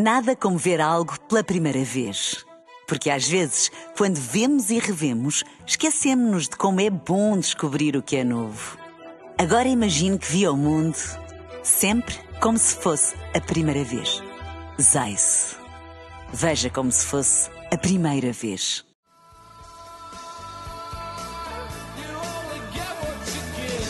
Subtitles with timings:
[0.00, 2.46] Nada como ver algo pela primeira vez.
[2.86, 8.14] Porque às vezes, quando vemos e revemos, esquecemos-nos de como é bom descobrir o que
[8.14, 8.78] é novo.
[9.36, 10.96] Agora imagine que viu o mundo
[11.64, 14.22] sempre como se fosse a primeira vez.
[14.80, 15.56] Zais.
[16.32, 18.84] Veja como se fosse a primeira vez.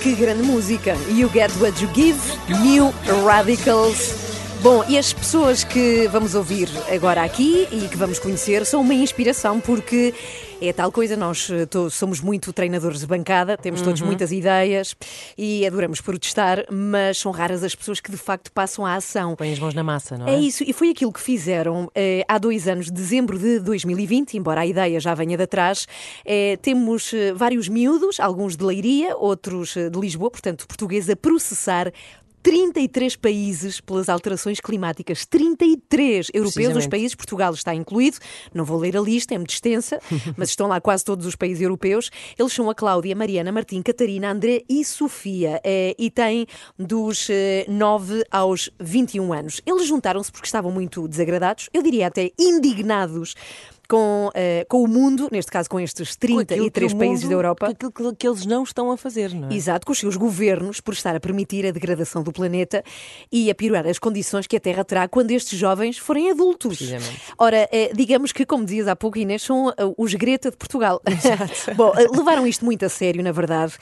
[0.03, 0.95] Que grande música!
[1.11, 2.19] You Get What You Give,
[2.63, 2.95] New
[3.27, 4.18] Radicals.
[4.61, 8.93] Bom, e as pessoas que vamos ouvir agora aqui e que vamos conhecer são uma
[8.93, 10.12] inspiração porque
[10.61, 14.09] é tal coisa, nós eh, somos muito treinadores de bancada, temos todos uhum.
[14.09, 14.97] muitas ideias
[15.37, 19.37] e adoramos protestar, mas são raras as pessoas que de facto passam à ação.
[19.37, 20.35] Põem as mãos na massa, não é?
[20.35, 24.63] É isso, e foi aquilo que fizeram eh, há dois anos, dezembro de 2020, embora
[24.63, 25.87] a ideia já venha de trás.
[26.25, 31.15] Eh, temos eh, vários miúdos, alguns de Leiria, outros eh, de Lisboa, portanto português, a
[31.15, 31.93] processar
[32.42, 35.27] 33 países pelas alterações climáticas.
[35.27, 38.19] 33 europeus, os países, Portugal está incluído.
[38.55, 40.01] Não vou ler a lista, é muito extensa,
[40.37, 42.10] mas estão lá quase todos os países europeus.
[42.38, 45.60] Eles são a Cláudia, Mariana, Martim, Catarina, André e Sofia.
[45.65, 46.46] Eh, e têm
[46.79, 47.29] dos
[47.68, 49.60] 9 eh, aos 21 anos.
[49.66, 53.35] Eles juntaram-se porque estavam muito desagradados, eu diria até indignados
[53.89, 57.67] com, uh, com o mundo, neste caso com estes 33 com países mundo, da Europa.
[57.69, 59.55] Aquilo que, que, eles não estão a fazer, não é?
[59.55, 62.85] Exato, com os seus governos, por estar a permitir a degradação do planeta
[63.33, 66.78] e a piorar as condições que a Terra terá quando estes jovens forem adultos.
[67.39, 71.00] Ora, uh, digamos que, como dizias há pouco, Inês, são uh, os Greta de Portugal.
[71.75, 73.75] Bom, levaram isto muito a sério, na verdade,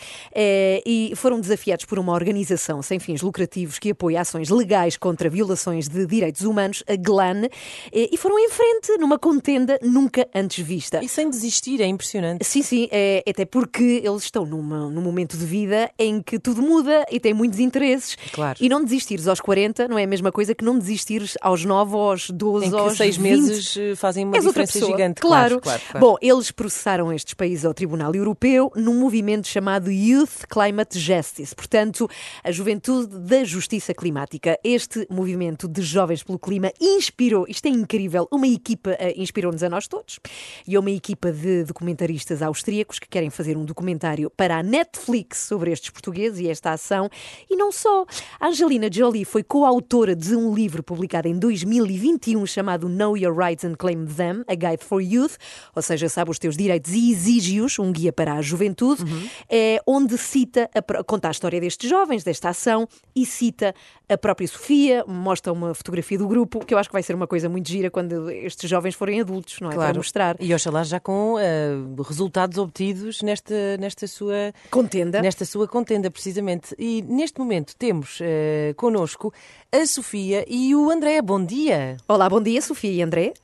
[0.84, 5.88] e foram desafiados por uma organização sem fins lucrativos que apoia ações legais contra violações
[5.88, 7.48] de direitos humanos, a GLAN,
[7.92, 11.02] e foram em frente numa contenda nunca antes vista.
[11.02, 12.44] E sem desistir, é impressionante.
[12.44, 16.60] Sim, sim, é, até porque eles estão numa, num momento de vida em que tudo
[16.60, 18.14] muda e têm muitos interesses.
[18.32, 18.58] Claro.
[18.60, 21.96] E não desistires aos 40 não é a mesma coisa que não desistires aos 9,
[21.96, 23.30] aos 12, em que aos seis 20.
[23.30, 25.20] meses eh, fazem uma És diferença gigante.
[25.20, 25.60] Claro.
[25.60, 30.98] Claro, claro, Bom, eles processaram estes países ao Tribunal Europeu num movimento chamado Youth Climate
[30.98, 32.08] Justice, portanto,
[32.44, 34.58] a juventude da justiça climática.
[34.62, 39.70] Este movimento de jovens pelo clima inspirou, isto é incrível, uma equipa uh, inspirou-nos a
[39.70, 40.18] nós nós todos.
[40.66, 45.38] E é uma equipa de documentaristas austríacos que querem fazer um documentário para a Netflix
[45.38, 47.08] sobre estes portugueses e esta ação.
[47.48, 48.04] E não só.
[48.38, 53.64] A Angelina Jolie foi coautora de um livro publicado em 2021 chamado Know Your Rights
[53.64, 55.36] and Claim Them, A Guide for Youth,
[55.74, 59.28] ou seja, sabe os teus direitos e exige-os, um guia para a juventude, uhum.
[59.48, 63.74] é, onde cita, a, conta a história destes jovens, desta ação, e cita
[64.08, 67.26] a própria Sofia, mostra uma fotografia do grupo, que eu acho que vai ser uma
[67.26, 69.75] coisa muito gira quando estes jovens forem adultos, não é?
[69.76, 69.92] Claro.
[69.92, 70.36] Para mostrar.
[70.40, 75.20] E oxalá já com uh, resultados obtidos nesta, nesta sua contenda.
[75.20, 76.74] Nesta sua contenda, precisamente.
[76.78, 79.32] E neste momento temos uh, connosco
[79.70, 81.20] a Sofia e o André.
[81.20, 81.96] Bom dia.
[82.08, 83.34] Olá, bom dia, Sofia e André.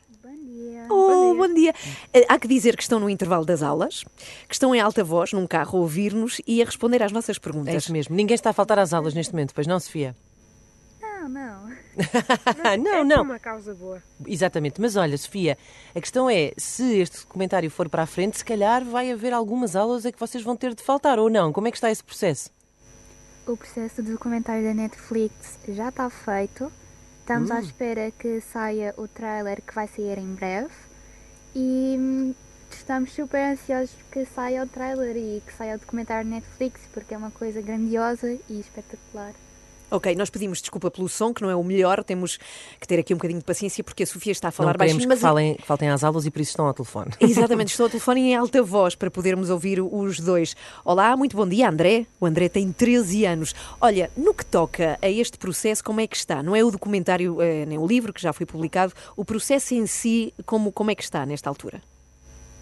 [0.90, 1.72] Oh, bom dia.
[2.12, 4.04] Eh, há que dizer que estão no intervalo das aulas,
[4.48, 7.74] que estão em alta voz, num carro, a ouvir-nos e a responder às nossas perguntas.
[7.74, 8.14] É isso mesmo.
[8.14, 10.14] Ninguém está a faltar às aulas neste momento, pois não, Sofia?
[11.22, 11.68] Não, não.
[12.82, 13.22] não, é não.
[13.22, 14.02] uma causa boa.
[14.26, 14.80] Exatamente.
[14.80, 15.56] Mas olha, Sofia,
[15.94, 19.76] a questão é, se este documentário for para a frente, se calhar vai haver algumas
[19.76, 21.52] aulas a que vocês vão ter de faltar, ou não?
[21.52, 22.50] Como é que está esse processo?
[23.46, 26.72] O processo do documentário da Netflix já está feito.
[27.20, 27.54] Estamos hum.
[27.54, 30.72] à espera que saia o trailer que vai sair em breve.
[31.54, 32.34] E hum,
[32.70, 37.14] estamos super ansiosos que saia o trailer e que saia o documentário da Netflix, porque
[37.14, 39.34] é uma coisa grandiosa e espetacular.
[39.92, 42.38] Ok, nós pedimos desculpa pelo som, que não é o melhor, temos
[42.80, 45.06] que ter aqui um bocadinho de paciência porque a Sofia está a falar não baixinho.
[45.06, 47.10] Mas que falem, faltem às aulas e por isso estão ao telefone.
[47.20, 50.56] Exatamente, estou ao telefone em alta voz para podermos ouvir os dois.
[50.82, 52.06] Olá, muito bom dia, André.
[52.18, 53.54] O André tem 13 anos.
[53.78, 56.42] Olha, no que toca a este processo, como é que está?
[56.42, 59.86] Não é o documentário, eh, nem o livro que já foi publicado, o processo em
[59.86, 61.82] si, como, como é que está nesta altura?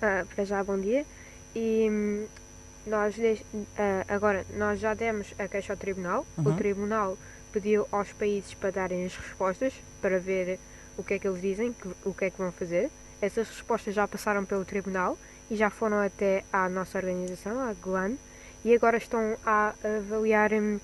[0.02, 1.06] Ah, para já, bom dia.
[1.54, 2.26] E hum,
[2.86, 3.14] nós
[3.76, 6.26] ah, agora nós já demos a queixa ao tribunal.
[6.36, 6.52] Uhum.
[6.52, 7.18] O tribunal
[7.52, 10.58] pediu aos países para darem as respostas para ver
[10.96, 11.74] o que é que eles dizem,
[12.04, 12.91] o que é que vão fazer.
[13.21, 15.18] Essas respostas já passaram pelo tribunal
[15.50, 18.15] e já foram até à nossa organização, a GLAN,
[18.65, 20.78] e agora estão a avaliar hum,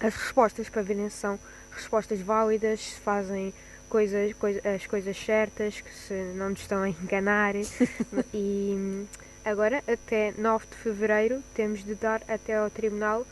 [0.00, 1.38] as respostas para verem se são
[1.70, 3.54] respostas válidas, se fazem
[3.88, 7.54] coisas, coisa, as coisas certas, que se não nos estão a enganar.
[8.34, 9.06] e hum,
[9.44, 13.26] agora, até 9 de fevereiro, temos de dar até ao tribunal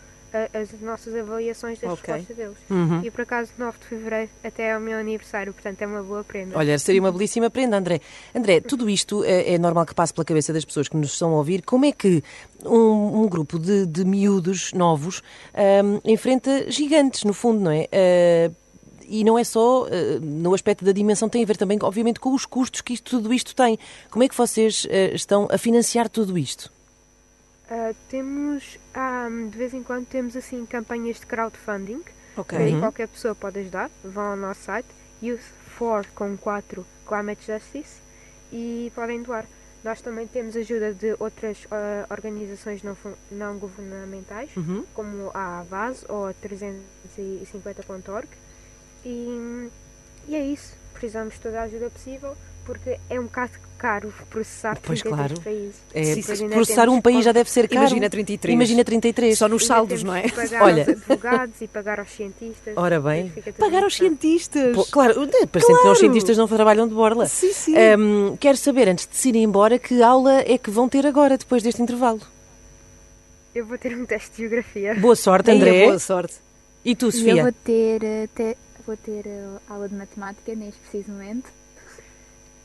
[0.52, 2.14] as nossas avaliações das okay.
[2.14, 2.56] respostas deles.
[2.68, 3.00] Uhum.
[3.02, 6.24] E por acaso, 9 de fevereiro até é o meu aniversário, portanto é uma boa
[6.24, 6.56] prenda.
[6.58, 8.00] Olha, seria uma belíssima prenda, André.
[8.34, 11.30] André, tudo isto é, é normal que passe pela cabeça das pessoas que nos estão
[11.30, 11.62] a ouvir.
[11.62, 12.22] Como é que
[12.64, 15.22] um, um grupo de, de miúdos novos
[15.54, 17.88] um, enfrenta gigantes, no fundo, não é?
[18.50, 18.65] Uh,
[19.08, 19.88] e não é só uh,
[20.20, 23.32] no aspecto da dimensão, tem a ver também, obviamente, com os custos que isto, tudo
[23.32, 23.78] isto tem.
[24.10, 26.70] Como é que vocês uh, estão a financiar tudo isto?
[27.70, 28.78] Uh, temos,
[29.28, 32.00] um, de vez em quando, temos assim campanhas de crowdfunding.
[32.36, 32.56] Ok.
[32.58, 32.80] Aí Uhum.
[32.80, 33.90] qualquer pessoa pode ajudar.
[34.04, 34.86] Vão ao nosso site,
[35.22, 35.40] Youth
[35.78, 38.00] for com 4 Climate Justice
[38.52, 39.46] e podem doar.
[39.82, 42.96] Nós também temos ajuda de outras ah, organizações não,
[43.30, 44.84] não governamentais, Uhum.
[44.94, 48.28] como a Avaz ou a 350.org.
[49.06, 49.68] E,
[50.28, 50.74] e é isso.
[50.92, 55.40] Precisamos de toda a ajuda possível porque é um bocado caro processar Pois, 33 claro.
[55.40, 55.74] países.
[55.94, 56.48] É, Sim, sim.
[56.48, 57.82] processar um país já deve ser caro.
[57.82, 58.54] Imagina 33.
[58.54, 59.38] Imagina 33.
[59.38, 60.28] Só nos Ainda saldos, não é?
[60.28, 60.82] Pagar Olha.
[60.82, 62.74] aos advogados e pagar aos cientistas.
[62.76, 63.32] Ora bem.
[63.56, 64.74] Pagar aos cientistas.
[64.74, 65.14] Pô, claro,
[65.52, 67.26] parecendo que os cientistas não trabalham de borla.
[67.28, 67.74] Sim, sim.
[67.96, 71.38] Hum, quero saber, antes de se irem embora, que aula é que vão ter agora,
[71.38, 72.20] depois deste intervalo?
[73.54, 74.94] Eu vou ter um teste de geografia.
[74.96, 75.84] Boa sorte, André.
[75.84, 76.34] boa sorte.
[76.84, 77.42] E tu, E eu Sofia?
[77.44, 81.52] vou ter, eh, te- vou ter eh, aula de matemática neste preciso momento.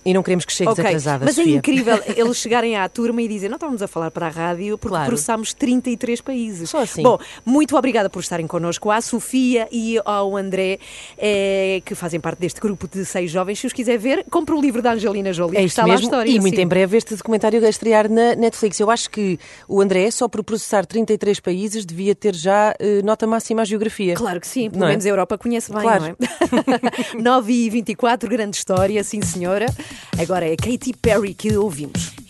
[0.04, 1.58] E não queremos que chegues Ok, atrasada, Mas é Sofia.
[1.58, 4.90] incrível eles chegarem à turma e dizerem não estávamos a falar para a rádio porque
[4.96, 5.08] Claro.
[5.10, 6.70] processámos 33 países.
[6.72, 7.04] Só assim.
[7.04, 10.80] Bom, muito obrigada por estarem connosco, à Sofia e ao André,
[11.20, 13.60] eh, que fazem parte deste grupo de seis jovens.
[13.60, 16.06] Se os quiser ver, compre o livro da Angelina Jolie, É está lá a mesmo,
[16.08, 16.30] história.
[16.32, 16.62] e muito sim.
[16.64, 18.80] em breve este documentário a estrear na Netflix.
[18.80, 23.28] Eu acho que o André, só por processar 33 países, devia ter já eh, nota
[23.28, 24.16] máxima à geografia.
[24.16, 24.92] Claro que sim, pelo Não é?
[24.92, 26.04] menos a Europa conhece bem, Claro.
[26.04, 27.22] não é?
[27.22, 29.68] 9 e 24, grande história, sim senhora.
[30.20, 32.21] Agora é Katy Perry que ouvimos.